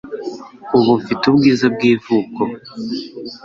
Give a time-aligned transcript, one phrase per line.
[0.77, 2.41] Ubu mfite ubwiza bw'ivuko